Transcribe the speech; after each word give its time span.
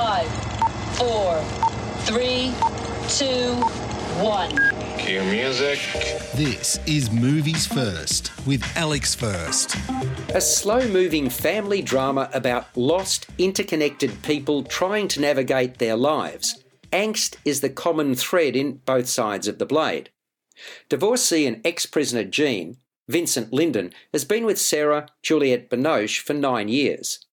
Five, 0.00 0.32
four, 0.96 1.42
three, 2.06 2.54
two, 3.10 3.52
one. 4.24 4.50
Cue 4.96 5.22
music. 5.24 5.78
This 6.34 6.80
is 6.86 7.10
Movies 7.10 7.66
First 7.66 8.32
with 8.46 8.64
Alex 8.78 9.14
First. 9.14 9.76
A 10.34 10.40
slow 10.40 10.88
moving 10.88 11.28
family 11.28 11.82
drama 11.82 12.30
about 12.32 12.74
lost, 12.74 13.26
interconnected 13.36 14.22
people 14.22 14.62
trying 14.62 15.06
to 15.08 15.20
navigate 15.20 15.76
their 15.76 15.96
lives. 15.96 16.64
Angst 16.90 17.36
is 17.44 17.60
the 17.60 17.68
common 17.68 18.14
thread 18.14 18.56
in 18.56 18.80
both 18.86 19.06
sides 19.06 19.46
of 19.46 19.58
the 19.58 19.66
blade. 19.66 20.08
Divorcee 20.88 21.46
and 21.46 21.60
ex 21.62 21.84
prisoner 21.84 22.24
Jean, 22.24 22.78
Vincent 23.06 23.52
Lindon, 23.52 23.92
has 24.14 24.24
been 24.24 24.46
with 24.46 24.58
Sarah 24.58 25.08
Juliette 25.22 25.68
Binoche 25.68 26.20
for 26.20 26.32
nine 26.32 26.68
years. 26.68 27.26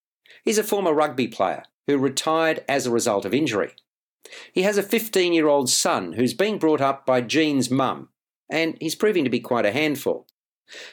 He's 0.44 0.58
a 0.58 0.62
former 0.62 0.92
rugby 0.92 1.28
player 1.28 1.62
who 1.88 1.98
retired 1.98 2.62
as 2.68 2.86
a 2.86 2.90
result 2.92 3.24
of 3.24 3.34
injury. 3.34 3.72
He 4.52 4.62
has 4.62 4.78
a 4.78 4.82
15 4.82 5.32
year 5.32 5.48
old 5.48 5.68
son 5.68 6.12
who's 6.12 6.34
being 6.34 6.58
brought 6.58 6.80
up 6.80 7.04
by 7.04 7.22
Jean's 7.22 7.70
mum, 7.70 8.10
and 8.48 8.76
he's 8.80 8.94
proving 8.94 9.24
to 9.24 9.30
be 9.30 9.40
quite 9.40 9.66
a 9.66 9.72
handful. 9.72 10.28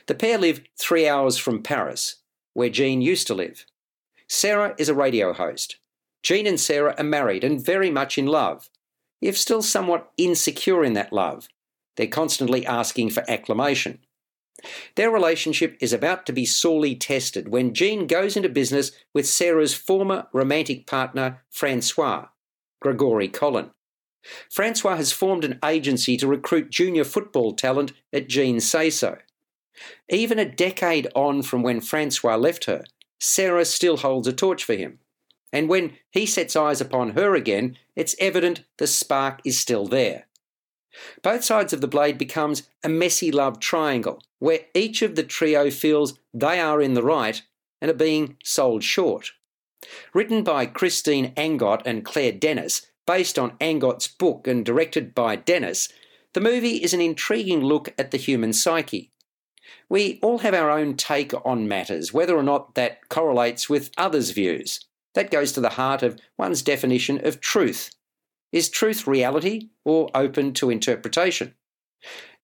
The 0.07 0.15
pair 0.15 0.37
live 0.37 0.61
three 0.79 1.07
hours 1.07 1.37
from 1.37 1.61
Paris, 1.61 2.15
where 2.53 2.69
Jean 2.69 3.01
used 3.01 3.27
to 3.27 3.35
live. 3.35 3.65
Sarah 4.27 4.73
is 4.77 4.89
a 4.89 4.95
radio 4.95 5.33
host. 5.33 5.77
Jean 6.23 6.47
and 6.47 6.59
Sarah 6.59 6.95
are 6.97 7.03
married 7.03 7.43
and 7.43 7.63
very 7.63 7.91
much 7.91 8.17
in 8.17 8.25
love, 8.25 8.69
if 9.21 9.37
still 9.37 9.61
somewhat 9.61 10.11
insecure 10.17 10.83
in 10.83 10.93
that 10.93 11.13
love. 11.13 11.49
They're 11.97 12.07
constantly 12.07 12.65
asking 12.65 13.11
for 13.11 13.29
acclamation. 13.29 13.99
Their 14.95 15.11
relationship 15.11 15.77
is 15.81 15.93
about 15.93 16.25
to 16.25 16.33
be 16.33 16.45
sorely 16.45 16.95
tested 16.95 17.49
when 17.49 17.73
Jean 17.73 18.07
goes 18.07 18.37
into 18.37 18.49
business 18.49 18.91
with 19.13 19.27
Sarah's 19.27 19.73
former 19.73 20.27
romantic 20.33 20.87
partner, 20.87 21.43
Francois, 21.49 22.27
Grégoire 22.83 23.31
Colin. 23.31 23.71
Francois 24.49 24.95
has 24.95 25.11
formed 25.11 25.43
an 25.43 25.59
agency 25.63 26.17
to 26.17 26.27
recruit 26.27 26.71
junior 26.71 27.03
football 27.03 27.53
talent 27.53 27.91
at 28.11 28.27
Jean 28.27 28.59
Say 28.59 28.89
So. 28.89 29.17
Even 30.09 30.39
a 30.39 30.49
decade 30.49 31.07
on 31.15 31.43
from 31.43 31.61
when 31.61 31.81
Francois 31.81 32.35
left 32.35 32.65
her, 32.65 32.85
Sarah 33.19 33.65
still 33.65 33.97
holds 33.97 34.27
a 34.27 34.33
torch 34.33 34.63
for 34.63 34.75
him. 34.75 34.99
And 35.51 35.69
when 35.69 35.97
he 36.11 36.25
sets 36.25 36.55
eyes 36.55 36.81
upon 36.81 37.11
her 37.11 37.35
again, 37.35 37.77
it's 37.95 38.15
evident 38.19 38.63
the 38.77 38.87
spark 38.87 39.41
is 39.45 39.59
still 39.59 39.85
there. 39.85 40.27
Both 41.21 41.43
sides 41.43 41.73
of 41.73 41.81
the 41.81 41.87
blade 41.87 42.17
becomes 42.17 42.63
a 42.83 42.89
messy 42.89 43.31
love 43.31 43.59
triangle, 43.59 44.21
where 44.39 44.61
each 44.73 45.01
of 45.01 45.15
the 45.15 45.23
trio 45.23 45.69
feels 45.69 46.17
they 46.33 46.59
are 46.59 46.81
in 46.81 46.93
the 46.93 47.03
right 47.03 47.41
and 47.81 47.91
are 47.91 47.95
being 47.95 48.37
sold 48.43 48.83
short. 48.83 49.31
Written 50.13 50.43
by 50.43 50.65
Christine 50.65 51.33
Angot 51.35 51.81
and 51.85 52.05
Claire 52.05 52.31
Denis, 52.31 52.87
based 53.05 53.37
on 53.37 53.57
Angot's 53.59 54.07
book 54.07 54.47
and 54.47 54.65
directed 54.65 55.13
by 55.13 55.35
Denis, 55.35 55.89
the 56.33 56.41
movie 56.41 56.83
is 56.83 56.93
an 56.93 57.01
intriguing 57.01 57.61
look 57.61 57.93
at 57.97 58.11
the 58.11 58.17
human 58.17 58.53
psyche. 58.53 59.11
We 59.89 60.19
all 60.21 60.39
have 60.39 60.53
our 60.53 60.69
own 60.69 60.95
take 60.95 61.33
on 61.45 61.67
matters, 61.67 62.13
whether 62.13 62.35
or 62.35 62.43
not 62.43 62.75
that 62.75 63.07
correlates 63.09 63.69
with 63.69 63.91
others' 63.97 64.31
views. 64.31 64.79
That 65.13 65.31
goes 65.31 65.51
to 65.53 65.61
the 65.61 65.69
heart 65.69 66.03
of 66.03 66.19
one's 66.37 66.61
definition 66.61 67.25
of 67.25 67.39
truth. 67.39 67.91
Is 68.55 68.69
truth 68.69 69.05
reality 69.05 69.71
or 69.83 70.09
open 70.15 70.53
to 70.53 70.69
interpretation? 70.69 71.55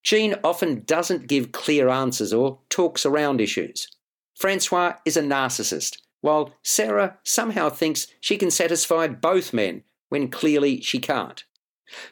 Jean 0.02 0.34
often 0.44 0.82
doesn't 0.84 1.26
give 1.26 1.52
clear 1.52 1.88
answers 1.88 2.34
or 2.34 2.58
talks 2.68 3.06
around 3.06 3.40
issues. 3.40 3.88
Francois 4.34 4.92
is 5.06 5.16
a 5.16 5.22
narcissist, 5.22 5.96
while 6.20 6.52
Sarah 6.62 7.16
somehow 7.22 7.70
thinks 7.70 8.08
she 8.20 8.36
can 8.36 8.50
satisfy 8.50 9.08
both 9.08 9.54
men 9.54 9.84
when 10.10 10.28
clearly 10.28 10.82
she 10.82 10.98
can't. 10.98 11.44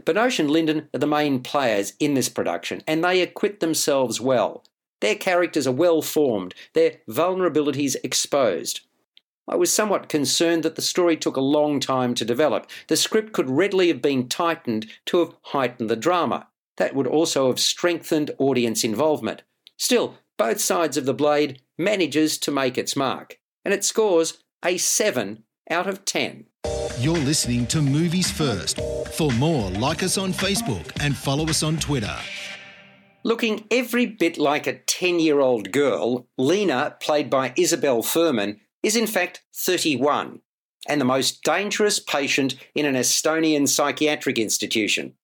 Binoche 0.07 0.41
and 0.41 0.51
Lindon 0.51 0.89
are 0.95 0.99
the 0.99 1.07
main 1.07 1.43
players 1.43 1.93
in 2.01 2.15
this 2.15 2.31
production, 2.31 2.83
and 2.87 3.05
they 3.05 3.21
acquit 3.21 3.61
themselves 3.61 4.19
well. 4.19 4.65
Their 5.03 5.15
characters 5.15 5.67
are 5.67 5.73
well 5.73 6.01
formed, 6.01 6.55
their 6.73 7.03
vulnerabilities 7.07 7.97
exposed. 8.03 8.81
I 9.51 9.57
was 9.57 9.73
somewhat 9.73 10.09
concerned 10.09 10.63
that 10.63 10.77
the 10.77 10.83
story 10.83 11.17
took 11.17 11.37
a 11.37 11.41
long 11.41 11.81
time 11.81 12.15
to 12.15 12.25
develop. 12.25 12.71
The 12.87 12.97
script 12.97 13.33
could 13.33 13.51
readily 13.51 13.89
have 13.89 14.01
been 14.01 14.29
tightened 14.29 14.87
to 15.07 15.19
have 15.19 15.35
heightened 15.47 15.91
the 15.91 15.97
drama. 15.97 16.47
That 16.77 16.95
would 16.95 17.09
also 17.09 17.49
have 17.49 17.59
strengthened 17.59 18.31
audience 18.39 18.85
involvement. 18.85 19.43
Still, 19.77 20.15
both 20.39 20.61
sides 20.61 20.97
of 20.97 21.05
the 21.05 21.13
blade 21.13 21.63
manages 21.77 22.39
to 22.39 22.53
make 22.53 22.79
its 22.79 22.95
mark, 22.95 23.41
and 23.65 23.75
it 23.75 23.85
scores 23.85 24.39
a 24.65 24.79
7 24.79 25.43
out 25.69 25.89
of 25.89 26.05
10. 26.05 26.47
You're 27.01 27.19
listening 27.19 27.67
to 27.69 27.83
Movies 27.83 28.31
First. 28.31 28.81
For 29.15 29.33
more, 29.33 29.69
like 29.71 30.05
us 30.05 30.17
on 30.17 30.33
Facebook 30.33 30.93
and 31.01 31.17
follow 31.17 31.49
us 31.49 31.65
on 31.65 31.77
Twitter. 31.79 32.17
Looking 33.25 33.67
every 33.69 34.07
bit 34.07 34.39
like 34.39 34.69
a 34.69 34.79
10 34.79 35.19
year 35.19 35.41
old 35.41 35.73
girl, 35.73 36.29
Lena, 36.39 36.97
played 37.01 37.29
by 37.29 37.53
Isabelle 37.57 38.03
Fuhrman, 38.03 38.61
is 38.83 38.97
in 38.97 39.07
fact 39.07 39.43
31 39.55 40.41
and 40.89 41.01
the 41.01 41.05
most 41.05 41.43
dangerous 41.43 41.99
patient 41.99 42.55
in 42.75 42.87
an 42.87 42.95
Estonian 42.95 43.69
psychiatric 43.69 44.39
institution. 44.39 45.15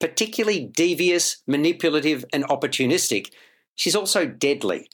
Particularly 0.00 0.64
devious, 0.64 1.42
manipulative, 1.46 2.24
and 2.32 2.44
opportunistic, 2.44 3.30
she's 3.74 3.94
also 3.94 4.26
deadly. 4.26 4.88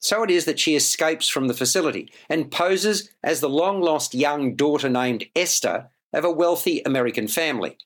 So 0.00 0.22
it 0.22 0.30
is 0.30 0.44
that 0.44 0.60
she 0.60 0.76
escapes 0.76 1.28
from 1.28 1.48
the 1.48 1.54
facility 1.54 2.12
and 2.28 2.50
poses 2.50 3.08
as 3.22 3.40
the 3.40 3.48
long 3.48 3.80
lost 3.80 4.14
young 4.14 4.54
daughter 4.54 4.90
named 4.90 5.24
Esther 5.34 5.88
of 6.12 6.24
a 6.24 6.30
wealthy 6.30 6.82
American 6.84 7.26
family. 7.26 7.78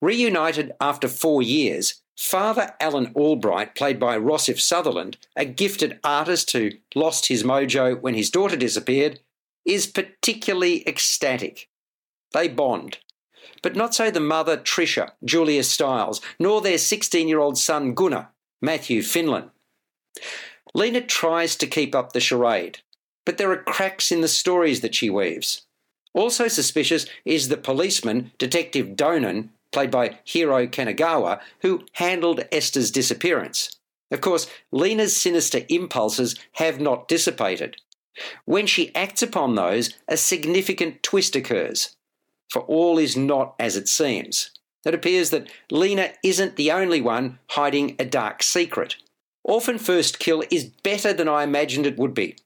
Reunited 0.00 0.72
after 0.80 1.06
four 1.06 1.42
years, 1.42 2.02
Father 2.18 2.74
Alan 2.80 3.12
Albright, 3.14 3.76
played 3.76 4.00
by 4.00 4.18
Rossif 4.18 4.60
Sutherland, 4.60 5.18
a 5.36 5.44
gifted 5.44 6.00
artist 6.02 6.50
who 6.50 6.72
lost 6.96 7.28
his 7.28 7.44
mojo 7.44 7.98
when 8.00 8.14
his 8.14 8.28
daughter 8.28 8.56
disappeared, 8.56 9.20
is 9.64 9.86
particularly 9.86 10.86
ecstatic. 10.88 11.68
They 12.32 12.48
bond. 12.48 12.98
But 13.62 13.76
not 13.76 13.94
so 13.94 14.10
the 14.10 14.18
mother, 14.18 14.56
Tricia, 14.56 15.12
Julia 15.24 15.62
Stiles, 15.62 16.20
nor 16.40 16.60
their 16.60 16.76
16 16.76 17.28
year 17.28 17.38
old 17.38 17.56
son, 17.56 17.94
Gunnar, 17.94 18.30
Matthew 18.60 19.02
Finlan. 19.02 19.50
Lena 20.74 21.00
tries 21.00 21.54
to 21.54 21.68
keep 21.68 21.94
up 21.94 22.12
the 22.12 22.20
charade, 22.20 22.80
but 23.24 23.38
there 23.38 23.52
are 23.52 23.62
cracks 23.62 24.10
in 24.10 24.22
the 24.22 24.28
stories 24.28 24.80
that 24.80 24.96
she 24.96 25.08
weaves. 25.08 25.66
Also 26.14 26.48
suspicious 26.48 27.06
is 27.24 27.46
the 27.46 27.56
policeman, 27.56 28.32
Detective 28.38 28.96
Donan, 28.96 29.50
played 29.72 29.90
by 29.90 30.18
Hiro 30.24 30.66
Kanagawa, 30.66 31.40
who 31.60 31.84
handled 31.92 32.44
Esther's 32.50 32.90
disappearance. 32.90 33.70
Of 34.10 34.20
course, 34.20 34.46
Lena's 34.72 35.16
sinister 35.16 35.62
impulses 35.68 36.34
have 36.52 36.80
not 36.80 37.08
dissipated. 37.08 37.76
When 38.44 38.66
she 38.66 38.94
acts 38.94 39.22
upon 39.22 39.54
those, 39.54 39.94
a 40.08 40.16
significant 40.16 41.02
twist 41.02 41.36
occurs. 41.36 41.96
For 42.50 42.62
all 42.62 42.98
is 42.98 43.16
not 43.16 43.54
as 43.58 43.76
it 43.76 43.88
seems. 43.88 44.50
It 44.84 44.94
appears 44.94 45.30
that 45.30 45.50
Lena 45.70 46.12
isn't 46.22 46.56
the 46.56 46.72
only 46.72 47.00
one 47.00 47.38
hiding 47.50 47.96
a 47.98 48.04
dark 48.04 48.42
secret. 48.42 48.96
Orphan 49.44 49.78
First 49.78 50.18
Kill 50.18 50.42
is 50.50 50.64
better 50.64 51.12
than 51.12 51.28
I 51.28 51.42
imagined 51.42 51.86
it 51.86 51.98
would 51.98 52.14
be. 52.14 52.36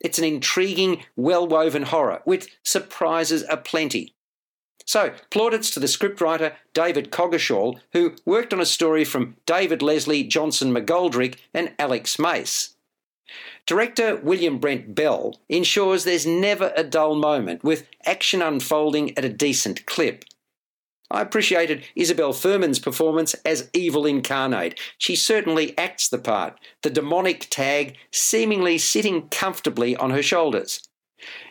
It's 0.00 0.18
an 0.18 0.24
intriguing, 0.24 1.04
well 1.16 1.46
woven 1.46 1.84
horror 1.84 2.22
with 2.26 2.48
surprises 2.62 3.44
aplenty. 3.48 4.14
So, 4.84 5.12
plaudits 5.30 5.70
to 5.70 5.80
the 5.80 5.86
scriptwriter 5.86 6.54
David 6.74 7.10
Coggeshall, 7.10 7.80
who 7.92 8.14
worked 8.24 8.52
on 8.52 8.60
a 8.60 8.66
story 8.66 9.04
from 9.04 9.36
David 9.46 9.82
Leslie, 9.82 10.22
Johnson 10.22 10.72
McGoldrick, 10.72 11.38
and 11.52 11.72
Alex 11.78 12.18
Mace. 12.18 12.76
Director 13.66 14.16
William 14.16 14.58
Brent 14.58 14.94
Bell 14.94 15.34
ensures 15.48 16.04
there's 16.04 16.26
never 16.26 16.72
a 16.76 16.84
dull 16.84 17.16
moment, 17.16 17.64
with 17.64 17.88
action 18.04 18.40
unfolding 18.40 19.16
at 19.18 19.24
a 19.24 19.28
decent 19.28 19.86
clip. 19.86 20.24
I 21.10 21.20
appreciated 21.20 21.84
Isabelle 21.94 22.32
Fuhrman's 22.32 22.78
performance 22.78 23.34
as 23.44 23.70
evil 23.72 24.06
incarnate. 24.06 24.78
She 24.98 25.14
certainly 25.16 25.76
acts 25.78 26.08
the 26.08 26.18
part, 26.18 26.58
the 26.82 26.90
demonic 26.90 27.46
tag 27.50 27.96
seemingly 28.12 28.78
sitting 28.78 29.28
comfortably 29.28 29.96
on 29.96 30.10
her 30.10 30.22
shoulders. 30.22 30.88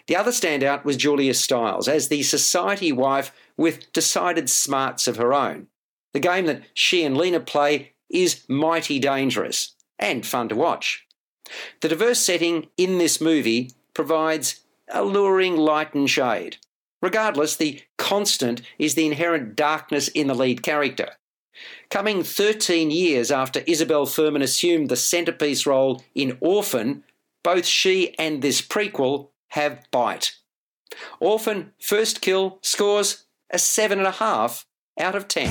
The 0.08 0.16
other 0.16 0.32
standout 0.32 0.86
was 0.86 0.98
Julia 0.98 1.34
Stiles 1.34 1.88
as 1.88 2.08
the 2.08 2.24
society 2.24 2.92
wife 2.92 3.32
with 3.58 3.92
decided 3.94 4.50
smarts 4.50 5.08
of 5.08 5.18
her 5.18 5.34
own. 5.34 5.68
The 6.14 6.20
game 6.20 6.46
that 6.46 6.64
she 6.74 7.04
and 7.04 7.18
Lena 7.18 7.40
play 7.40 7.94
is 8.10 8.44
mighty 8.48 9.00
dangerous 9.00 9.76
and 9.98 10.26
fun 10.26 10.50
to 10.50 10.56
watch. 10.56 11.06
The 11.82 11.90
diverse 11.90 12.20
setting 12.20 12.68
in 12.78 12.98
this 12.98 13.20
movie 13.20 13.72
provides 13.94 14.62
alluring 14.90 15.58
light 15.58 15.94
and 15.94 16.10
shade. 16.10 16.58
Regardless, 17.02 17.56
the 17.56 17.82
constant 17.98 18.62
is 18.80 18.96
the 18.96 19.06
inherent 19.06 19.56
darkness 19.56 20.08
in 20.10 20.28
the 20.28 20.36
lead 20.36 20.64
character. 20.64 21.12
Coming 21.90 22.24
13 22.24 22.92
years 22.92 23.32
after 23.32 23.62
Isabelle 23.68 24.06
Fuhrman 24.06 24.42
assumed 24.42 24.90
the 24.90 24.96
centerpiece 24.96 25.66
role 25.66 26.04
in 26.14 26.38
Orphan, 26.42 27.04
both 27.44 27.66
she 27.66 28.18
and 28.20 28.42
this 28.42 28.62
prequel 28.62 29.30
have 29.56 29.90
bite. 29.90 30.34
Orphan 31.20 31.72
First 31.82 32.20
Kill 32.22 32.60
scores 32.62 33.26
a 33.50 33.58
7.5 33.58 34.66
out 35.00 35.16
of 35.16 35.28
10. 35.30 35.50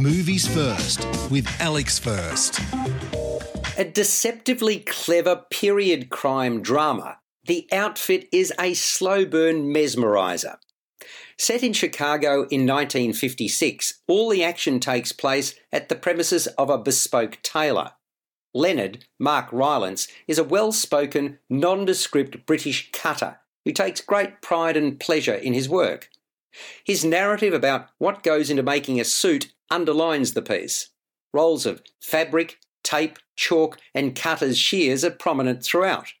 Movies 0.00 0.48
First 0.48 1.06
with 1.30 1.46
Alex 1.60 2.00
First. 2.00 2.60
A 3.78 3.84
deceptively 3.84 4.80
clever 4.80 5.44
period 5.50 6.10
crime 6.10 6.60
drama, 6.60 7.18
The 7.44 7.68
Outfit 7.72 8.28
is 8.32 8.52
a 8.58 8.74
slow 8.74 9.24
burn 9.24 9.72
mesmeriser. 9.72 10.56
Set 11.38 11.62
in 11.62 11.72
Chicago 11.72 12.46
in 12.50 12.66
1956, 12.66 14.02
all 14.08 14.28
the 14.28 14.42
action 14.42 14.80
takes 14.80 15.12
place 15.12 15.54
at 15.72 15.88
the 15.88 15.96
premises 15.96 16.48
of 16.48 16.68
a 16.68 16.78
bespoke 16.78 17.38
tailor. 17.42 17.92
Leonard, 18.54 19.04
Mark 19.18 19.48
Rylance, 19.52 20.08
is 20.26 20.38
a 20.38 20.44
well 20.44 20.72
spoken, 20.72 21.38
nondescript 21.48 22.44
British 22.46 22.90
cutter 22.92 23.38
who 23.64 23.72
takes 23.72 24.00
great 24.00 24.42
pride 24.42 24.76
and 24.76 24.98
pleasure 24.98 25.34
in 25.34 25.54
his 25.54 25.68
work. 25.68 26.10
His 26.84 27.04
narrative 27.04 27.54
about 27.54 27.88
what 27.98 28.22
goes 28.22 28.50
into 28.50 28.62
making 28.62 29.00
a 29.00 29.04
suit 29.04 29.52
underlines 29.70 30.34
the 30.34 30.42
piece. 30.42 30.90
Rolls 31.32 31.64
of 31.64 31.82
fabric, 32.00 32.58
tape, 32.82 33.18
chalk, 33.36 33.78
and 33.94 34.14
cutter's 34.14 34.58
shears 34.58 35.04
are 35.04 35.10
prominent 35.10 35.62
throughout. 35.62 36.12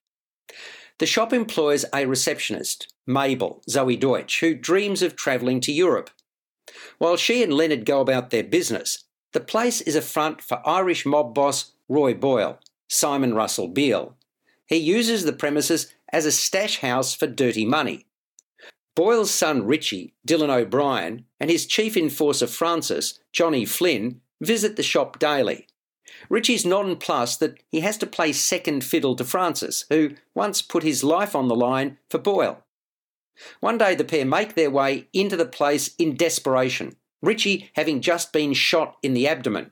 The 0.98 1.06
shop 1.06 1.32
employs 1.32 1.84
a 1.92 2.06
receptionist, 2.06 2.94
Mabel, 3.06 3.62
Zoey 3.68 3.98
Deutch, 3.98 4.40
who 4.40 4.54
dreams 4.54 5.02
of 5.02 5.16
travelling 5.16 5.60
to 5.62 5.72
Europe. 5.72 6.10
While 6.98 7.16
she 7.16 7.42
and 7.42 7.52
Leonard 7.52 7.84
go 7.84 8.00
about 8.00 8.30
their 8.30 8.44
business, 8.44 9.04
the 9.32 9.40
place 9.40 9.80
is 9.80 9.96
a 9.96 10.02
front 10.02 10.40
for 10.40 10.66
Irish 10.66 11.04
mob 11.06 11.34
boss 11.34 11.72
Roy 11.88 12.14
Boyle, 12.14 12.58
Simon 12.88 13.34
Russell 13.34 13.68
Beale. 13.68 14.16
He 14.66 14.76
uses 14.76 15.24
the 15.24 15.32
premises 15.32 15.92
as 16.12 16.26
a 16.26 16.32
stash 16.32 16.78
house 16.78 17.14
for 17.14 17.26
dirty 17.26 17.64
money. 17.64 18.06
Boyle's 18.94 19.30
son 19.30 19.66
Richie, 19.66 20.14
Dylan 20.26 20.50
O'Brien, 20.50 21.24
and 21.40 21.50
his 21.50 21.66
chief 21.66 21.96
enforcer 21.96 22.46
Francis, 22.46 23.18
Johnny 23.32 23.64
Flynn, 23.64 24.20
visit 24.40 24.76
the 24.76 24.82
shop 24.82 25.18
daily. 25.18 25.66
Richie's 26.28 26.66
nonplussed 26.66 27.40
that 27.40 27.62
he 27.70 27.80
has 27.80 27.96
to 27.98 28.06
play 28.06 28.32
second 28.32 28.84
fiddle 28.84 29.16
to 29.16 29.24
Francis, 29.24 29.86
who 29.88 30.10
once 30.34 30.60
put 30.60 30.82
his 30.82 31.02
life 31.02 31.34
on 31.34 31.48
the 31.48 31.56
line 31.56 31.98
for 32.10 32.18
Boyle. 32.18 32.62
One 33.60 33.78
day 33.78 33.94
the 33.94 34.04
pair 34.04 34.26
make 34.26 34.54
their 34.54 34.70
way 34.70 35.08
into 35.12 35.36
the 35.36 35.46
place 35.46 35.94
in 35.98 36.16
desperation, 36.16 36.96
Richie 37.22 37.70
having 37.74 38.00
just 38.00 38.32
been 38.32 38.52
shot 38.52 38.96
in 39.02 39.14
the 39.14 39.28
abdomen. 39.28 39.70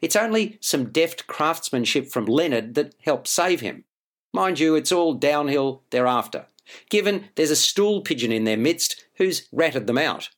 It's 0.00 0.14
only 0.14 0.58
some 0.60 0.90
deft 0.90 1.26
craftsmanship 1.26 2.08
from 2.08 2.26
Leonard 2.26 2.74
that 2.74 2.94
helps 3.02 3.30
save 3.30 3.60
him. 3.60 3.84
Mind 4.32 4.60
you, 4.60 4.76
it's 4.76 4.92
all 4.92 5.14
downhill 5.14 5.82
thereafter 5.90 6.46
given 6.90 7.28
there's 7.34 7.50
a 7.50 7.56
stool 7.56 8.00
pigeon 8.00 8.32
in 8.32 8.44
their 8.44 8.56
midst 8.56 9.04
who's 9.16 9.48
ratted 9.52 9.86
them 9.86 9.98
out. 9.98 10.30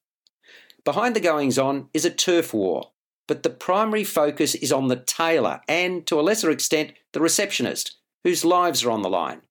Behind 0.85 1.17
the 1.17 1.21
goings 1.21 1.59
on 1.59 1.89
is 1.93 2.05
a 2.05 2.11
turf 2.11 2.55
war, 2.55 2.91
but 3.27 3.43
the 3.43 3.51
primary 3.51 4.05
focus 4.05 4.55
is 4.55 4.73
on 4.73 4.89
the 4.89 4.97
tailor 4.97 5.61
and, 5.69 6.07
to 6.07 6.21
a 6.21 6.23
lesser 6.23 6.51
extent, 6.51 6.93
the 7.13 7.21
receptionist, 7.21 7.97
whose 8.25 8.45
lives 8.45 8.85
are 8.85 8.91
on 8.91 9.03
the 9.03 9.11
line. 9.11 9.43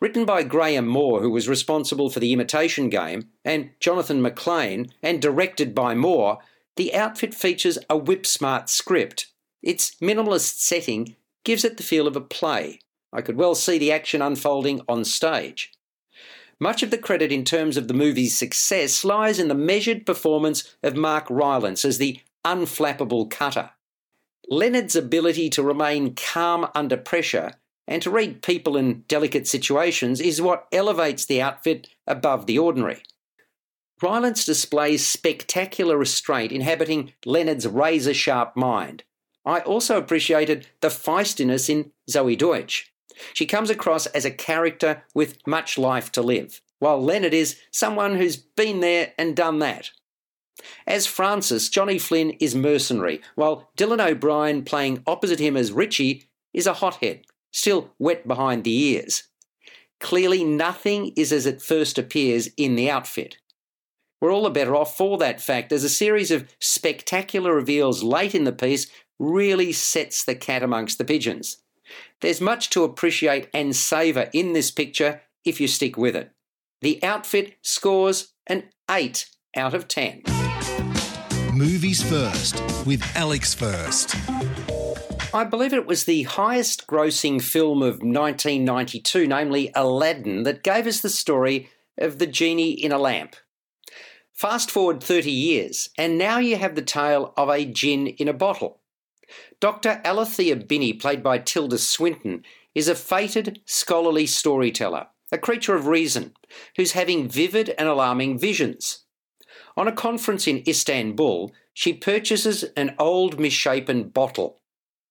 Written 0.00 0.24
by 0.24 0.42
Graham 0.42 0.86
Moore, 0.86 1.20
who 1.20 1.30
was 1.30 1.48
responsible 1.48 2.10
for 2.10 2.20
the 2.20 2.32
imitation 2.32 2.90
game, 2.90 3.28
and 3.44 3.70
Johnathan 3.80 4.20
McClain, 4.20 4.90
and 5.02 5.22
directed 5.22 5.74
by 5.74 5.94
Moore, 5.94 6.38
the 6.76 6.94
outfit 6.94 7.34
features 7.34 7.78
a 7.88 7.96
whip 7.96 8.26
smart 8.26 8.68
script. 8.68 9.32
Its 9.62 9.92
minimalist 10.02 10.58
setting 10.58 11.16
gives 11.44 11.64
it 11.64 11.78
the 11.78 11.82
feel 11.82 12.06
of 12.06 12.16
a 12.16 12.20
play, 12.20 12.80
I 13.12 13.22
could 13.22 13.36
well 13.36 13.54
see 13.54 13.78
the 13.78 13.92
action 13.92 14.20
unfolding 14.20 14.82
on 14.88 15.04
stage. 15.04 15.72
Much 16.60 16.82
of 16.82 16.90
the 16.90 16.98
credit 16.98 17.32
in 17.32 17.44
terms 17.44 17.76
of 17.76 17.88
the 17.88 17.94
movie's 17.94 18.36
success 18.36 19.04
lies 19.04 19.38
in 19.38 19.48
the 19.48 19.54
measured 19.54 20.04
performance 20.04 20.76
of 20.82 20.96
Mark 20.96 21.26
Rylance 21.30 21.84
as 21.84 21.98
the 21.98 22.20
unflappable 22.44 23.30
cutter. 23.30 23.70
Leonard's 24.48 24.96
ability 24.96 25.50
to 25.50 25.62
remain 25.62 26.14
calm 26.14 26.68
under 26.74 26.96
pressure 26.96 27.54
and 27.86 28.02
to 28.02 28.10
read 28.10 28.42
people 28.42 28.76
in 28.76 29.04
delicate 29.08 29.46
situations 29.46 30.20
is 30.20 30.42
what 30.42 30.66
elevates 30.72 31.24
the 31.26 31.40
outfit 31.40 31.88
above 32.06 32.46
the 32.46 32.58
ordinary. 32.58 33.02
Rylance 34.02 34.44
displays 34.44 35.06
spectacular 35.06 35.96
restraint 35.96 36.52
inhabiting 36.52 37.12
Leonard's 37.24 37.66
razor 37.66 38.14
sharp 38.14 38.56
mind. 38.56 39.04
I 39.44 39.60
also 39.60 39.96
appreciated 39.96 40.66
the 40.80 40.88
feistiness 40.88 41.70
in 41.70 41.92
Zoey 42.10 42.36
Deutch. 42.36 42.92
She 43.32 43.46
comes 43.46 43.70
across 43.70 44.06
as 44.06 44.24
a 44.24 44.30
character 44.30 45.04
with 45.14 45.38
much 45.46 45.78
life 45.78 46.12
to 46.12 46.22
live, 46.22 46.60
while 46.78 47.02
Leonard 47.02 47.32
is 47.32 47.58
someone 47.70 48.16
who's 48.16 48.36
been 48.36 48.80
there 48.80 49.12
and 49.16 49.34
done 49.34 49.60
that. 49.60 49.90
As 50.86 51.06
Francis, 51.06 51.68
Johnny 51.68 51.98
Flynn 51.98 52.30
is 52.32 52.54
mercenary, 52.54 53.22
while 53.34 53.70
Dylan 53.76 54.04
O'Brien, 54.04 54.64
playing 54.64 55.02
opposite 55.06 55.38
him 55.38 55.56
as 55.56 55.72
Richie, 55.72 56.28
is 56.52 56.66
a 56.66 56.74
hothead, 56.74 57.24
still 57.56 57.90
wet 57.98 58.28
behind 58.28 58.64
the 58.64 58.76
ears. 58.76 59.24
Clearly, 59.98 60.44
nothing 60.44 61.12
is 61.16 61.32
as 61.32 61.46
it 61.46 61.62
first 61.62 61.98
appears 61.98 62.50
in 62.58 62.76
the 62.76 62.90
outfit. 62.90 63.38
We're 64.20 64.30
all 64.30 64.42
the 64.42 64.50
better 64.50 64.76
off 64.76 64.94
for 64.94 65.16
that 65.18 65.40
fact, 65.40 65.72
as 65.72 65.82
a 65.82 65.88
series 65.88 66.30
of 66.30 66.46
spectacular 66.60 67.54
reveals 67.54 68.02
late 68.02 68.34
in 68.34 68.44
the 68.44 68.52
piece 68.52 68.88
really 69.18 69.72
sets 69.72 70.22
the 70.22 70.34
cat 70.34 70.62
amongst 70.62 70.98
the 70.98 71.04
pigeons. 71.04 71.58
There's 72.20 72.42
much 72.42 72.68
to 72.70 72.84
appreciate 72.84 73.48
and 73.54 73.74
savour 73.74 74.28
in 74.34 74.52
this 74.52 74.70
picture 74.70 75.22
if 75.44 75.58
you 75.58 75.66
stick 75.66 75.96
with 75.96 76.14
it. 76.14 76.32
The 76.82 77.02
outfit 77.02 77.56
scores 77.62 78.34
an 78.46 78.64
8 78.90 79.30
out 79.56 79.72
of 79.72 79.88
10. 79.88 80.24
Movies 81.54 82.02
First 82.02 82.62
with 82.84 83.02
Alex 83.16 83.54
First. 83.54 84.14
I 85.36 85.44
believe 85.44 85.74
it 85.74 85.86
was 85.86 86.04
the 86.04 86.22
highest 86.22 86.86
grossing 86.86 87.42
film 87.42 87.82
of 87.82 87.96
1992, 87.96 89.26
namely 89.26 89.70
Aladdin, 89.74 90.44
that 90.44 90.62
gave 90.62 90.86
us 90.86 91.00
the 91.00 91.10
story 91.10 91.68
of 91.98 92.18
the 92.18 92.26
genie 92.26 92.70
in 92.70 92.90
a 92.90 92.96
lamp. 92.96 93.36
Fast 94.32 94.70
forward 94.70 95.02
30 95.02 95.30
years, 95.30 95.90
and 95.98 96.16
now 96.16 96.38
you 96.38 96.56
have 96.56 96.74
the 96.74 96.80
tale 96.80 97.34
of 97.36 97.50
a 97.50 97.66
gin 97.66 98.06
in 98.06 98.28
a 98.28 98.32
bottle. 98.32 98.80
Dr. 99.60 100.00
Alithea 100.06 100.66
Binnie, 100.66 100.94
played 100.94 101.22
by 101.22 101.36
Tilda 101.36 101.76
Swinton, 101.76 102.42
is 102.74 102.88
a 102.88 102.94
fated 102.94 103.60
scholarly 103.66 104.24
storyteller, 104.24 105.08
a 105.30 105.36
creature 105.36 105.74
of 105.74 105.86
reason, 105.86 106.32
who's 106.76 106.92
having 106.92 107.28
vivid 107.28 107.74
and 107.76 107.88
alarming 107.88 108.38
visions. 108.38 109.04
On 109.76 109.86
a 109.86 109.92
conference 109.92 110.46
in 110.46 110.62
Istanbul, 110.66 111.52
she 111.74 111.92
purchases 111.92 112.64
an 112.74 112.94
old 112.98 113.38
misshapen 113.38 114.08
bottle. 114.08 114.62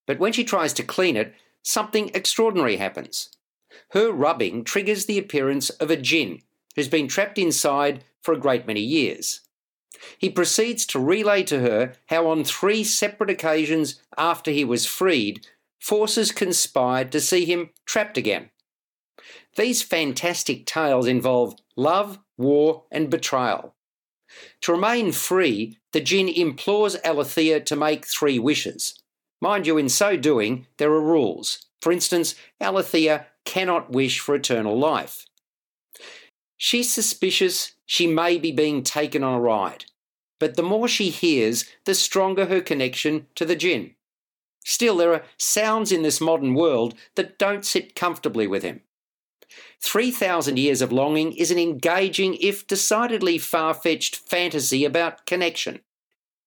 But 0.05 0.19
when 0.19 0.33
she 0.33 0.43
tries 0.43 0.74
to 0.74 0.83
clean 0.83 1.15
it, 1.17 1.33
something 1.63 2.12
extraordinary 2.13 2.77
happens. 2.77 3.29
Her 3.91 4.12
rubbing 4.12 4.63
triggers 4.63 5.05
the 5.05 5.17
appearance 5.17 5.69
of 5.71 5.89
a 5.89 5.97
jinn 5.97 6.41
who's 6.75 6.89
been 6.89 7.07
trapped 7.07 7.38
inside 7.38 8.03
for 8.21 8.33
a 8.33 8.39
great 8.39 8.67
many 8.67 8.81
years. 8.81 9.41
He 10.17 10.29
proceeds 10.29 10.85
to 10.88 11.00
relay 11.00 11.43
to 11.43 11.59
her 11.59 11.93
how, 12.07 12.27
on 12.27 12.43
three 12.43 12.83
separate 12.83 13.29
occasions 13.29 14.01
after 14.17 14.51
he 14.51 14.65
was 14.65 14.85
freed, 14.85 15.47
forces 15.79 16.31
conspired 16.31 17.12
to 17.12 17.21
see 17.21 17.45
him 17.45 17.69
trapped 17.85 18.17
again. 18.17 18.50
These 19.55 19.81
fantastic 19.81 20.65
tales 20.65 21.07
involve 21.07 21.55
love, 21.75 22.19
war, 22.38 22.83
and 22.91 23.09
betrayal. 23.09 23.74
To 24.62 24.74
remain 24.74 25.12
free, 25.12 25.77
the 25.93 26.01
jinn 26.01 26.27
implores 26.27 26.97
Alithea 27.05 27.62
to 27.65 27.75
make 27.75 28.05
three 28.05 28.38
wishes. 28.38 29.01
Mind 29.45 29.67
you, 29.67 29.77
in 29.77 29.89
so 29.89 30.17
doing, 30.17 30.65
there 30.77 30.91
are 30.91 31.01
rules. 31.01 31.67
For 31.81 31.91
instance, 31.91 32.33
Alithea 32.59 33.27
cannot 33.45 33.91
wish 33.91 34.19
for 34.19 34.33
eternal 34.33 34.77
life. 34.77 35.25
She's 36.57 36.91
suspicious 36.91 37.73
she 37.85 38.07
may 38.07 38.37
be 38.37 38.51
being 38.51 38.81
taken 38.81 39.23
on 39.23 39.35
a 39.35 39.39
ride 39.39 39.85
but 40.39 40.55
the 40.55 40.63
more 40.63 40.87
she 40.87 41.09
hears, 41.09 41.65
the 41.85 41.95
stronger 41.95 42.45
her 42.47 42.61
connection 42.61 43.27
to 43.35 43.45
the 43.45 43.55
jinn. 43.55 43.95
Still, 44.65 44.97
there 44.97 45.13
are 45.13 45.23
sounds 45.37 45.91
in 45.91 46.01
this 46.01 46.19
modern 46.19 46.55
world 46.55 46.95
that 47.15 47.37
don't 47.37 47.65
sit 47.65 47.95
comfortably 47.95 48.47
with 48.47 48.63
him. 48.63 48.81
3,000 49.81 50.57
Years 50.57 50.81
of 50.81 50.91
Longing 50.91 51.33
is 51.33 51.51
an 51.51 51.59
engaging, 51.59 52.35
if 52.35 52.67
decidedly 52.67 53.37
far 53.37 53.73
fetched, 53.73 54.15
fantasy 54.15 54.83
about 54.83 55.25
connection. 55.25 55.79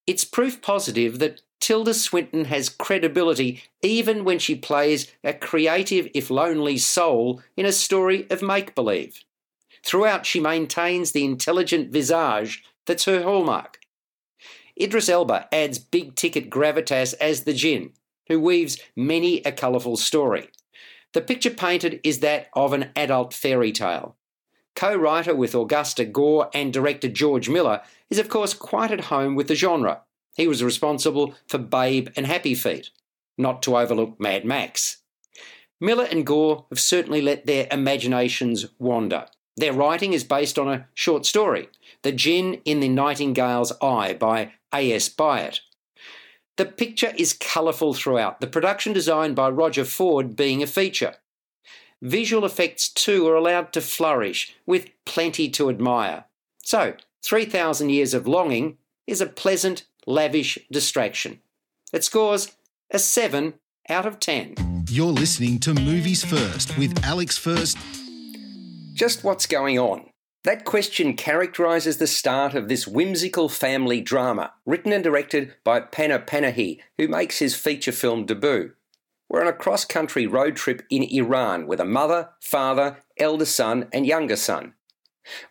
It's 0.07 0.25
proof 0.25 0.61
positive 0.61 1.19
that 1.21 1.43
Tilda 1.61 1.95
Swinton 1.95 2.47
has 2.47 2.69
credibility 2.69 3.63
even 3.83 4.25
when 4.25 4.39
she 4.39 4.55
plays 4.55 5.13
a 5.25 5.33
creative, 5.33 6.09
if 6.15 6.31
lonely, 6.31 6.79
soul 6.79 7.43
in 7.57 7.67
a 7.67 7.73
story 7.73 8.27
of 8.31 8.43
make 8.43 8.75
believe. 8.75 9.25
Throughout, 9.85 10.27
she 10.27 10.41
maintains 10.41 11.13
the 11.13 11.25
intelligent 11.25 11.91
visage 11.91 12.65
that's 12.87 13.05
her 13.05 13.23
hallmark. 13.23 13.79
Idris 14.81 15.09
Elba 15.09 15.49
adds 15.53 15.79
big 15.79 16.15
ticket 16.15 16.51
gravitas 16.51 17.15
as 17.21 17.45
the 17.45 17.53
Jinn, 17.53 17.93
who 18.29 18.41
weaves 18.41 18.79
many 18.95 19.41
a 19.43 19.53
colourful 19.53 19.97
story. 19.97 20.51
The 21.15 21.21
picture 21.21 21.51
painted 21.51 22.01
is 22.05 22.21
that 22.21 22.49
of 22.53 22.73
an 22.73 22.91
adult 22.95 23.35
fairy 23.35 23.73
tale. 23.73 24.17
co 24.77 24.95
writer 24.95 25.35
with 25.35 25.55
Augusta 25.55 26.05
Gore 26.05 26.51
and 26.55 26.73
director 26.73 27.09
George 27.09 27.49
Miller, 27.49 27.83
is 28.11 28.19
of 28.19 28.29
course 28.29 28.55
quite 28.55 28.93
at 28.93 29.07
home 29.07 29.35
with 29.35 29.49
the 29.49 29.55
genre. 29.55 30.03
He 30.39 30.47
was 30.47 30.63
responsible 30.63 31.35
for 31.49 31.59
Babe 31.59 32.09
and 32.17 32.25
Happy 32.25 32.55
Feet, 32.55 32.91
not 33.37 33.61
to 33.65 33.77
overlook 33.77 34.21
Mad 34.21 34.45
Max. 34.45 34.99
Miller 35.81 36.05
and 36.05 36.25
Gore 36.25 36.65
have 36.71 36.79
certainly 36.79 37.21
let 37.21 37.45
their 37.45 37.67
imaginations 37.73 38.67
wander. 38.79 39.27
Their 39.57 39.73
writing 39.73 40.13
is 40.13 40.23
based 40.23 40.57
on 40.57 40.69
a 40.69 40.87
short 40.95 41.27
story, 41.27 41.69
The 42.03 42.13
Djinn 42.13 42.61
in 42.65 42.79
the 42.79 42.89
Nightingale's 42.89 43.73
Eye 43.83 44.15
by 44.15 44.53
A.S. 44.73 45.09
Byatt. 45.09 45.59
The 46.57 46.67
picture 46.67 47.13
is 47.17 47.33
colourful 47.33 47.95
throughout, 47.95 48.41
the 48.41 48.47
production 48.47 48.93
design 48.93 49.35
by 49.35 49.49
Roger 49.51 49.85
Ford 49.85 50.37
being 50.37 50.63
a 50.63 50.69
feature. 50.69 51.17
Visual 52.01 52.45
effects 52.45 52.89
too 52.89 53.27
are 53.27 53.35
allowed 53.35 53.73
to 53.73 53.81
flourish, 53.81 54.55
with 54.67 54.91
plenty 55.05 55.49
to 55.51 55.69
admire. 55.69 56.27
So, 56.63 56.95
3,000 57.25 57.91
Years 57.91 58.15
of 58.15 58.29
Longing 58.29 58.79
is 59.05 59.21
a 59.21 59.27
pleasant, 59.27 59.85
lavish 60.09 60.59
distraction. 60.73 61.39
It 61.93 62.03
scores 62.03 62.57
a 62.91 62.99
7 62.99 63.55
out 63.91 64.07
of 64.07 64.19
10. 64.19 64.87
You're 64.89 65.13
listening 65.13 65.61
to 65.61 65.75
Movies 65.75 66.25
First 66.25 66.77
with 66.79 67.05
Alex 67.05 67.37
First. 67.37 67.77
Just 68.95 69.23
what's 69.23 69.47
going 69.47 69.79
on? 69.79 70.07
That 70.45 70.65
question 70.65 71.15
characterises 71.15 71.99
the 71.99 72.07
start 72.07 72.55
of 72.55 72.69
this 72.69 72.89
whimsical 72.89 73.51
family 73.51 74.01
drama, 74.01 74.55
written 74.65 74.93
and 74.93 75.05
directed 75.05 75.55
by 75.63 75.81
Panah 75.81 76.27
Panahi, 76.27 76.81
who 76.97 77.07
makes 77.07 77.39
his 77.39 77.55
feature 77.55 77.93
film 77.93 78.25
debut. 78.25 78.73
We're 79.29 79.43
on 79.43 79.49
a 79.49 79.53
cross 79.53 79.85
country 79.85 80.27
road 80.27 80.57
trip 80.57 80.85
in 80.89 81.03
Iran 81.03 81.67
with 81.67 81.81
a 81.81 81.85
mother, 81.85 82.31
father, 82.41 83.05
elder 83.19 83.45
son, 83.45 83.89
and 83.93 84.07
younger 84.07 84.37
son. 84.37 84.73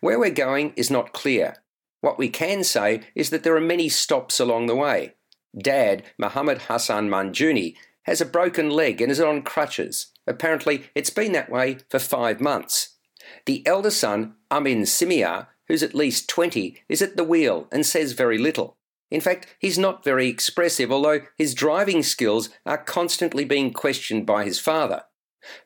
Where 0.00 0.18
we're 0.18 0.30
going 0.30 0.72
is 0.74 0.90
not 0.90 1.12
clear. 1.12 1.58
What 2.00 2.18
we 2.18 2.28
can 2.28 2.64
say 2.64 3.02
is 3.14 3.30
that 3.30 3.42
there 3.42 3.56
are 3.56 3.60
many 3.60 3.88
stops 3.88 4.38
along 4.38 4.66
the 4.66 4.76
way. 4.76 5.14
Dad, 5.56 6.04
Muhammad 6.18 6.62
Hassan 6.62 7.08
Manjuni, 7.08 7.74
has 8.04 8.20
a 8.20 8.26
broken 8.26 8.70
leg 8.70 9.00
and 9.00 9.10
is 9.10 9.20
on 9.20 9.42
crutches. 9.42 10.12
Apparently, 10.26 10.84
it's 10.94 11.10
been 11.10 11.32
that 11.32 11.50
way 11.50 11.78
for 11.88 11.98
five 11.98 12.40
months. 12.40 12.96
The 13.46 13.66
elder 13.66 13.90
son, 13.90 14.36
Amin 14.50 14.82
Simia, 14.82 15.48
who's 15.66 15.82
at 15.82 15.94
least 15.94 16.28
20, 16.28 16.82
is 16.88 17.02
at 17.02 17.16
the 17.16 17.24
wheel 17.24 17.68
and 17.70 17.84
says 17.84 18.12
very 18.12 18.38
little. 18.38 18.76
In 19.10 19.20
fact, 19.20 19.56
he's 19.58 19.78
not 19.78 20.04
very 20.04 20.28
expressive, 20.28 20.92
although 20.92 21.22
his 21.36 21.54
driving 21.54 22.02
skills 22.02 22.50
are 22.66 22.78
constantly 22.78 23.44
being 23.44 23.72
questioned 23.72 24.26
by 24.26 24.44
his 24.44 24.58
father. 24.60 25.02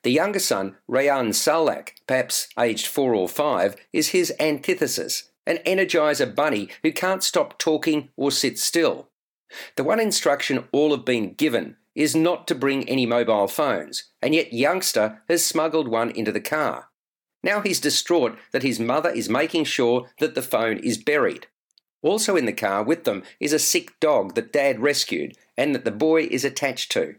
The 0.03 0.13
younger 0.13 0.39
son, 0.39 0.77
Rayan 0.89 1.35
Salak, 1.35 1.95
perhaps 2.07 2.49
aged 2.59 2.87
four 2.87 3.15
or 3.15 3.29
five, 3.29 3.75
is 3.93 4.09
his 4.09 4.33
antithesis, 4.39 5.31
an 5.47 5.59
energizer 5.67 6.33
bunny 6.35 6.69
who 6.83 6.93
can't 6.93 7.23
stop 7.23 7.59
talking 7.59 8.11
or 8.17 8.31
sit 8.31 8.59
still. 8.59 9.11
The 9.77 9.85
one 9.85 10.01
instruction 10.01 10.69
all 10.73 10.91
have 10.93 11.05
been 11.05 11.35
given 11.35 11.77
is 11.95 12.17
not 12.17 12.49
to 12.49 12.55
bring 12.55 12.89
any 12.89 13.05
mobile 13.05 13.49
phones, 13.49 14.05
and 14.23 14.35
yet 14.35 14.53
youngster 14.53 15.23
has 15.29 15.45
smuggled 15.45 15.89
one 15.89 16.11
into 16.11 16.33
the 16.33 16.41
car. 16.41 16.89
Now 17.43 17.61
he's 17.61 17.81
distraught 17.81 18.39
that 18.53 18.63
his 18.63 18.81
mother 18.81 19.11
is 19.11 19.29
making 19.29 19.65
sure 19.65 20.09
that 20.21 20.35
the 20.35 20.43
phone 20.43 20.79
is 20.79 20.97
buried. 20.97 21.49
Also 22.01 22.37
in 22.37 22.47
the 22.47 22.53
car 22.53 22.83
with 22.83 23.05
them 23.05 23.23
is 23.41 23.53
a 23.53 23.59
sick 23.59 23.99
dog 24.01 24.35
that 24.35 24.53
Dad 24.53 24.81
rescued 24.81 25.37
and 25.57 25.75
that 25.75 25.85
the 25.85 25.91
boy 25.91 26.23
is 26.23 26.45
attached 26.45 26.91
to. 26.93 27.17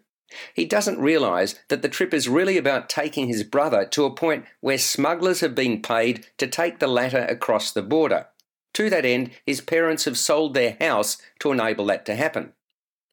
He 0.54 0.66
doesn't 0.66 1.00
realise 1.00 1.56
that 1.70 1.82
the 1.82 1.90
trip 1.90 2.14
is 2.14 2.30
really 2.30 2.58
about 2.58 2.90
taking 2.90 3.28
his 3.28 3.44
brother 3.44 3.86
to 3.86 4.06
a 4.06 4.14
point 4.14 4.46
where 4.62 4.78
smugglers 4.78 5.42
have 5.42 5.56
been 5.56 5.82
paid 5.82 6.28
to 6.38 6.48
take 6.48 6.80
the 6.80 6.88
latter 6.88 7.26
across 7.26 7.72
the 7.72 7.82
border. 7.82 8.28
To 8.74 8.90
that 8.90 9.06
end, 9.06 9.32
his 9.46 9.62
parents 9.62 10.06
have 10.06 10.18
sold 10.18 10.54
their 10.54 10.78
house 10.80 11.18
to 11.40 11.52
enable 11.52 11.86
that 11.88 12.06
to 12.08 12.16
happen. 12.16 12.54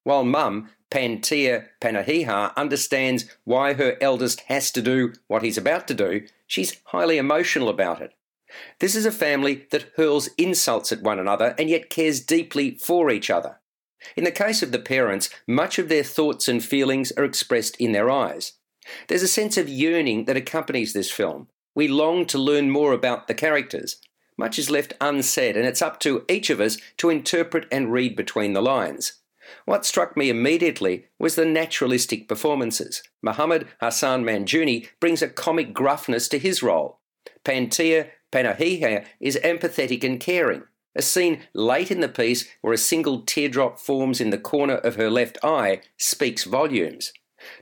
While 0.04 0.24
Mum, 0.24 0.70
Pantea 0.90 1.66
Panahiha, 1.80 2.56
understands 2.56 3.26
why 3.44 3.74
her 3.74 3.96
eldest 4.00 4.40
has 4.48 4.70
to 4.72 4.82
do 4.82 5.12
what 5.28 5.42
he's 5.42 5.58
about 5.58 5.86
to 5.88 5.94
do, 5.94 6.26
she's 6.46 6.80
highly 6.86 7.18
emotional 7.18 7.68
about 7.68 8.00
it. 8.00 8.14
This 8.80 8.96
is 8.96 9.06
a 9.06 9.12
family 9.12 9.66
that 9.70 9.92
hurls 9.96 10.28
insults 10.36 10.90
at 10.90 11.02
one 11.02 11.18
another 11.18 11.54
and 11.58 11.70
yet 11.70 11.90
cares 11.90 12.20
deeply 12.20 12.72
for 12.72 13.10
each 13.10 13.30
other. 13.30 13.59
In 14.16 14.24
the 14.24 14.30
case 14.30 14.62
of 14.62 14.72
the 14.72 14.78
parents, 14.78 15.30
much 15.46 15.78
of 15.78 15.88
their 15.88 16.02
thoughts 16.02 16.48
and 16.48 16.64
feelings 16.64 17.12
are 17.12 17.24
expressed 17.24 17.76
in 17.76 17.92
their 17.92 18.10
eyes. 18.10 18.52
There's 19.08 19.22
a 19.22 19.28
sense 19.28 19.56
of 19.56 19.68
yearning 19.68 20.24
that 20.24 20.36
accompanies 20.36 20.92
this 20.92 21.10
film. 21.10 21.48
We 21.74 21.88
long 21.88 22.26
to 22.26 22.38
learn 22.38 22.70
more 22.70 22.92
about 22.92 23.28
the 23.28 23.34
characters. 23.34 23.96
Much 24.36 24.58
is 24.58 24.70
left 24.70 24.94
unsaid, 25.00 25.56
and 25.56 25.66
it's 25.66 25.82
up 25.82 26.00
to 26.00 26.24
each 26.28 26.50
of 26.50 26.60
us 26.60 26.78
to 26.96 27.10
interpret 27.10 27.66
and 27.70 27.92
read 27.92 28.16
between 28.16 28.54
the 28.54 28.62
lines. 28.62 29.20
What 29.64 29.84
struck 29.84 30.16
me 30.16 30.30
immediately 30.30 31.06
was 31.18 31.34
the 31.34 31.44
naturalistic 31.44 32.28
performances. 32.28 33.02
Muhammad 33.22 33.68
Hassan 33.80 34.24
Manjuni 34.24 34.88
brings 35.00 35.22
a 35.22 35.28
comic 35.28 35.74
gruffness 35.74 36.28
to 36.28 36.38
his 36.38 36.62
role. 36.62 37.00
Pantea 37.44 38.10
Panahiha 38.32 39.04
is 39.18 39.38
empathetic 39.42 40.04
and 40.04 40.20
caring. 40.20 40.62
A 40.96 41.02
scene 41.02 41.42
late 41.54 41.90
in 41.90 42.00
the 42.00 42.08
piece 42.08 42.48
where 42.62 42.72
a 42.72 42.78
single 42.78 43.22
teardrop 43.22 43.78
forms 43.78 44.20
in 44.20 44.30
the 44.30 44.38
corner 44.38 44.76
of 44.76 44.96
her 44.96 45.08
left 45.10 45.38
eye 45.42 45.82
speaks 45.96 46.44
volumes. 46.44 47.12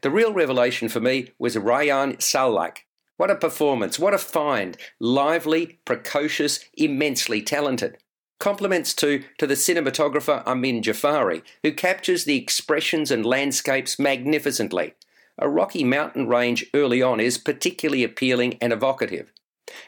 The 0.03 0.11
real 0.11 0.33
revelation 0.33 0.89
for 0.89 1.01
me 1.01 1.33
was 1.39 1.57
Rayan 1.57 2.21
Salak. 2.21 2.85
What 3.17 3.31
a 3.31 3.37
performance, 3.37 3.99
what 3.99 4.15
a 4.15 4.19
find. 4.19 4.77
Lively, 4.99 5.81
precocious, 5.85 6.61
immensely 6.75 7.43
talented. 7.43 7.99
Compliments 8.39 8.95
too 8.95 9.25
to 9.39 9.47
the 9.47 9.55
cinematographer 9.55 10.47
Amin 10.47 10.83
Jafari, 10.83 11.43
who 11.65 11.73
captures 11.73 12.25
the 12.25 12.37
expressions 12.37 13.11
and 13.11 13.27
landscapes 13.27 13.99
magnificently. 13.99 14.95
A 15.39 15.49
rocky 15.49 15.85
mountain 15.85 16.29
range 16.29 16.65
early 16.73 17.03
on 17.03 17.21
is 17.21 17.39
particularly 17.39 18.05
appealing 18.05 18.57
and 18.61 18.73
evocative. 18.73 19.33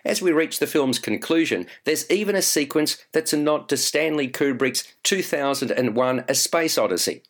As 0.05 0.23
we 0.23 0.33
reach 0.33 0.59
the 0.59 0.67
film's 0.67 0.99
conclusion, 0.99 1.67
there's 1.85 2.11
even 2.11 2.35
a 2.35 2.43
sequence 2.43 2.99
that's 3.13 3.33
a 3.33 3.37
nod 3.37 3.69
to 3.69 3.77
Stanley 3.77 4.29
Kubrick's 4.29 4.85
2001 5.05 6.25
A 6.29 6.35
Space 6.35 6.79
Odyssey. 6.79 7.23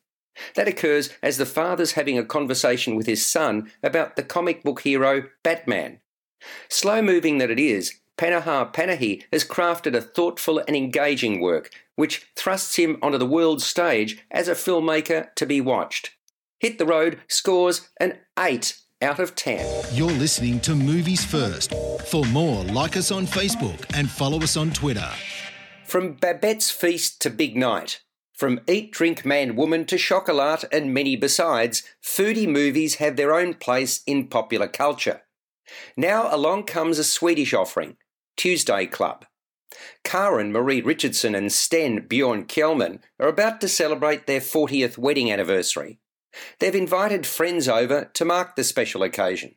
That 0.54 0.68
occurs 0.68 1.10
as 1.22 1.36
the 1.36 1.46
father's 1.46 1.92
having 1.92 2.18
a 2.18 2.24
conversation 2.24 2.96
with 2.96 3.06
his 3.06 3.26
son 3.26 3.70
about 3.82 4.16
the 4.16 4.22
comic 4.22 4.62
book 4.62 4.80
hero 4.80 5.24
Batman. 5.42 6.00
Slow 6.68 7.02
moving 7.02 7.38
that 7.38 7.50
it 7.50 7.58
is, 7.58 8.00
Panah 8.16 8.72
Panahi 8.72 9.24
has 9.32 9.44
crafted 9.44 9.94
a 9.94 10.00
thoughtful 10.00 10.58
and 10.58 10.76
engaging 10.76 11.40
work 11.40 11.70
which 11.96 12.26
thrusts 12.34 12.76
him 12.76 12.98
onto 13.02 13.18
the 13.18 13.26
world 13.26 13.60
stage 13.60 14.24
as 14.30 14.48
a 14.48 14.54
filmmaker 14.54 15.34
to 15.34 15.44
be 15.44 15.60
watched. 15.60 16.16
Hit 16.58 16.78
the 16.78 16.86
Road 16.86 17.20
scores 17.28 17.90
an 17.98 18.18
8 18.38 18.79
out 19.02 19.18
of 19.18 19.34
10. 19.34 19.84
You're 19.92 20.10
listening 20.10 20.60
to 20.60 20.74
Movies 20.74 21.24
First. 21.24 21.72
For 22.06 22.24
more, 22.26 22.64
like 22.64 22.96
us 22.96 23.10
on 23.10 23.26
Facebook 23.26 23.84
and 23.94 24.10
follow 24.10 24.40
us 24.40 24.56
on 24.56 24.70
Twitter. 24.70 25.10
From 25.84 26.14
Babette's 26.14 26.70
Feast 26.70 27.20
to 27.22 27.30
Big 27.30 27.56
Night, 27.56 28.00
from 28.34 28.60
Eat, 28.66 28.92
Drink, 28.92 29.24
Man, 29.24 29.56
Woman 29.56 29.84
to 29.86 29.98
Chocolat 29.98 30.64
and 30.72 30.94
many 30.94 31.16
besides, 31.16 31.82
foodie 32.02 32.48
movies 32.48 32.96
have 32.96 33.16
their 33.16 33.34
own 33.34 33.54
place 33.54 34.02
in 34.06 34.28
popular 34.28 34.68
culture. 34.68 35.22
Now 35.96 36.34
along 36.34 36.64
comes 36.64 36.98
a 36.98 37.04
Swedish 37.04 37.52
offering, 37.52 37.96
Tuesday 38.36 38.86
Club. 38.86 39.24
Karen 40.04 40.52
Marie 40.52 40.80
Richardson 40.80 41.34
and 41.34 41.52
Sten 41.52 42.06
Bjorn 42.08 42.46
Kjellman 42.46 43.00
are 43.18 43.28
about 43.28 43.60
to 43.60 43.68
celebrate 43.68 44.26
their 44.26 44.40
40th 44.40 44.98
wedding 44.98 45.30
anniversary. 45.30 45.99
They've 46.58 46.74
invited 46.74 47.26
friends 47.26 47.68
over 47.68 48.10
to 48.14 48.24
mark 48.24 48.56
the 48.56 48.64
special 48.64 49.02
occasion. 49.02 49.54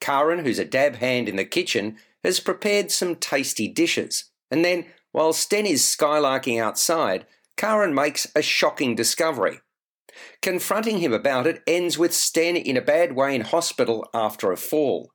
Karen, 0.00 0.44
who's 0.44 0.58
a 0.58 0.64
dab 0.64 0.96
hand 0.96 1.28
in 1.28 1.36
the 1.36 1.44
kitchen, 1.44 1.96
has 2.24 2.40
prepared 2.40 2.90
some 2.90 3.16
tasty 3.16 3.68
dishes. 3.68 4.24
And 4.50 4.64
then, 4.64 4.86
while 5.12 5.32
Sten 5.32 5.66
is 5.66 5.82
skylarking 5.82 6.60
outside, 6.60 7.26
Karen 7.56 7.94
makes 7.94 8.26
a 8.34 8.42
shocking 8.42 8.94
discovery. 8.94 9.60
Confronting 10.40 10.98
him 10.98 11.12
about 11.12 11.46
it 11.46 11.62
ends 11.66 11.98
with 11.98 12.12
Sten 12.12 12.56
in 12.56 12.76
a 12.76 12.82
bad 12.82 13.14
way 13.14 13.34
in 13.34 13.42
hospital 13.42 14.08
after 14.12 14.52
a 14.52 14.56
fall. 14.56 15.12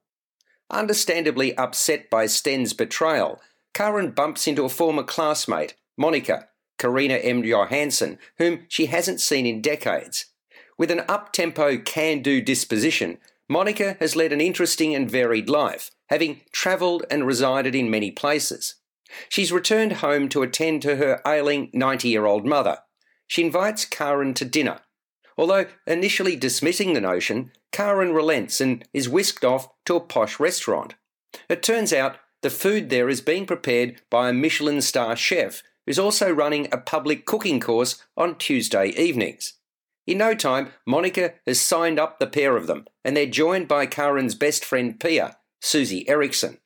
Understandably 0.70 1.56
upset 1.58 2.10
by 2.10 2.26
Sten's 2.26 2.74
betrayal, 2.74 3.40
Karen 3.74 4.12
bumps 4.12 4.48
into 4.48 4.66
a 4.66 4.70
former 4.70 5.04
classmate, 5.04 5.76
Monica, 5.98 6.48
Karina 6.78 7.16
M. 7.16 7.44
Johansson, 7.44 8.18
whom 8.38 8.66
she 8.68 8.88
hasn't 8.88 9.22
seen 9.22 9.46
in 9.46 9.62
decades. 9.62 10.26
With 10.78 10.92
an 10.92 11.04
up 11.08 11.34
tempo, 11.34 11.78
can 11.78 12.22
do 12.22 12.42
disposition, 12.42 13.18
Monica 13.50 13.98
has 14.00 14.16
led 14.16 14.34
an 14.34 14.42
interesting 14.42 14.94
and 14.94 15.10
varied 15.10 15.50
life, 15.50 15.92
having 16.10 16.42
travelled 16.52 17.06
and 17.10 17.26
resided 17.26 17.76
in 17.76 17.90
many 17.90 18.12
places. 18.12 18.76
She's 19.30 19.52
returned 19.52 19.94
home 19.94 20.28
to 20.30 20.44
attend 20.44 20.82
to 20.84 20.98
her 20.98 21.22
ailing 21.26 21.70
90 21.74 22.10
year 22.10 22.26
old 22.26 22.46
mother. 22.46 22.80
She 23.28 23.44
invites 23.44 23.86
Karen 23.86 24.34
to 24.36 24.46
dinner. 24.46 24.82
Although 25.38 25.68
initially 25.86 26.36
dismissing 26.36 26.94
the 26.94 27.02
notion, 27.02 27.52
Karen 27.72 28.14
relents 28.14 28.60
and 28.60 28.84
is 28.94 29.10
whisked 29.10 29.46
off 29.46 29.70
to 29.86 29.96
a 29.96 30.02
posh 30.02 30.40
restaurant. 30.40 30.96
It 31.50 31.64
turns 31.64 31.94
out 31.94 32.18
the 32.42 32.50
food 32.50 32.90
there 32.90 33.10
is 33.10 33.22
being 33.22 33.46
prepared 33.46 34.02
by 34.10 34.30
a 34.30 34.34
Michelin 34.34 34.82
star 34.82 35.16
chef 35.16 35.64
who's 35.86 36.00
also 36.00 36.30
running 36.30 36.68
a 36.72 36.78
public 36.78 37.26
cooking 37.26 37.60
course 37.60 38.04
on 38.16 38.36
Tuesday 38.36 38.90
evenings. 38.90 39.54
In 40.08 40.18
no 40.20 40.34
time, 40.34 40.72
Monica 40.86 41.34
has 41.46 41.60
signed 41.60 42.00
up 42.00 42.18
the 42.18 42.28
pair 42.28 42.56
of 42.56 42.66
them, 42.66 42.86
and 43.04 43.16
they're 43.16 43.26
joined 43.26 43.68
by 43.68 43.86
Karen's 43.86 44.36
best 44.36 44.64
friend 44.64 44.98
Pia, 44.98 45.38
Susie 45.60 46.08
Eriksson. 46.08 46.60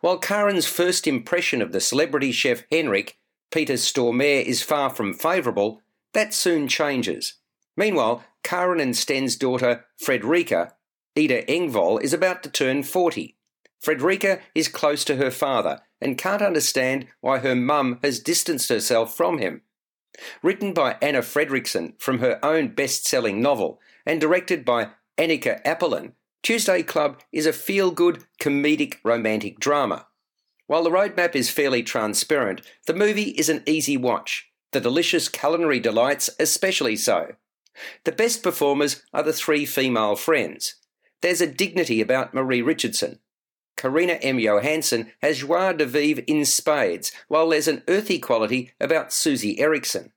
While 0.00 0.18
Karen's 0.18 0.66
first 0.66 1.08
impression 1.08 1.60
of 1.60 1.72
the 1.72 1.80
celebrity 1.80 2.30
chef 2.30 2.62
Henrik, 2.70 3.18
Peter 3.50 3.74
Stormare, 3.74 4.44
is 4.44 4.62
far 4.62 4.90
from 4.90 5.12
favourable, 5.12 5.82
that 6.14 6.32
soon 6.32 6.68
changes. 6.68 7.34
Meanwhile, 7.76 8.24
Karen 8.44 8.80
and 8.80 8.96
Sten's 8.96 9.36
daughter, 9.36 9.84
Fredrika, 10.00 10.72
Ida 11.18 11.44
Engvall, 11.46 12.00
is 12.00 12.12
about 12.12 12.44
to 12.44 12.50
turn 12.50 12.84
40. 12.84 13.36
Fredrika 13.84 14.40
is 14.54 14.68
close 14.68 15.04
to 15.04 15.16
her 15.16 15.30
father 15.30 15.80
and 16.00 16.16
can't 16.16 16.42
understand 16.42 17.06
why 17.20 17.38
her 17.38 17.56
mum 17.56 17.98
has 18.02 18.20
distanced 18.20 18.68
herself 18.68 19.16
from 19.16 19.38
him. 19.38 19.62
Written 20.42 20.72
by 20.72 20.96
Anna 21.00 21.20
Fredriksson 21.20 22.00
from 22.00 22.18
her 22.18 22.38
own 22.44 22.68
best 22.68 23.06
selling 23.06 23.40
novel 23.40 23.80
and 24.06 24.20
directed 24.20 24.64
by 24.64 24.90
Annika 25.16 25.62
Appelin, 25.64 26.12
Tuesday 26.42 26.82
Club 26.82 27.20
is 27.32 27.46
a 27.46 27.52
feel 27.52 27.90
good, 27.90 28.24
comedic, 28.40 28.96
romantic 29.04 29.58
drama. 29.58 30.06
While 30.66 30.84
the 30.84 30.90
roadmap 30.90 31.34
is 31.34 31.50
fairly 31.50 31.82
transparent, 31.82 32.62
the 32.86 32.94
movie 32.94 33.30
is 33.30 33.48
an 33.48 33.62
easy 33.66 33.96
watch, 33.96 34.50
the 34.72 34.80
delicious 34.80 35.28
culinary 35.28 35.80
delights 35.80 36.30
especially 36.38 36.96
so. 36.96 37.34
The 38.04 38.12
best 38.12 38.42
performers 38.42 39.02
are 39.12 39.22
the 39.22 39.32
three 39.32 39.64
female 39.64 40.16
friends. 40.16 40.74
There's 41.22 41.40
a 41.40 41.46
dignity 41.46 42.00
about 42.00 42.34
Marie 42.34 42.62
Richardson, 42.62 43.18
Karina 43.78 44.14
M. 44.14 44.38
Johansson 44.40 45.12
has 45.22 45.38
joie 45.38 45.72
de 45.72 45.86
vivre 45.86 46.24
in 46.26 46.44
spades, 46.44 47.12
while 47.28 47.48
there's 47.48 47.68
an 47.68 47.84
earthy 47.86 48.18
quality 48.18 48.72
about 48.80 49.12
Susie 49.12 49.58
Eriksson. 49.60 50.12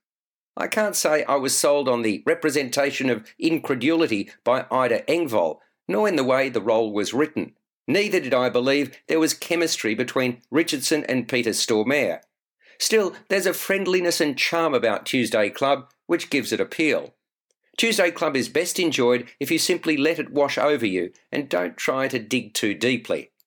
I 0.56 0.66
can't 0.66 0.96
say 0.96 1.24
I 1.24 1.36
was 1.36 1.56
sold 1.56 1.88
on 1.88 2.02
the 2.02 2.22
representation 2.26 3.08
of 3.08 3.24
incredulity 3.38 4.30
by 4.44 4.66
Ida 4.70 5.02
Engvall, 5.02 5.60
nor 5.88 6.08
in 6.08 6.16
the 6.16 6.24
way 6.24 6.48
the 6.48 6.60
role 6.60 6.92
was 6.92 7.14
written. 7.14 7.54
Neither 7.86 8.20
did 8.20 8.34
I 8.34 8.48
believe 8.50 8.98
there 9.06 9.20
was 9.20 9.32
chemistry 9.32 9.94
between 9.94 10.42
Richardson 10.50 11.04
and 11.04 11.28
Peter 11.28 11.50
Stormare. 11.50 12.20
Still, 12.78 13.14
there's 13.28 13.46
a 13.46 13.54
friendliness 13.54 14.20
and 14.20 14.36
charm 14.36 14.74
about 14.74 15.06
Tuesday 15.06 15.48
Club 15.50 15.88
which 16.06 16.30
gives 16.30 16.52
it 16.52 16.60
appeal. 16.60 17.14
Tuesday 17.76 18.10
Club 18.10 18.36
is 18.36 18.48
best 18.48 18.78
enjoyed 18.78 19.28
if 19.40 19.50
you 19.50 19.58
simply 19.58 19.96
let 19.96 20.18
it 20.18 20.32
wash 20.32 20.58
over 20.58 20.84
you 20.84 21.12
and 21.30 21.48
don't 21.48 21.76
try 21.76 22.08
to 22.08 22.18
dig 22.18 22.54
too 22.54 22.74
deeply. 22.74 23.31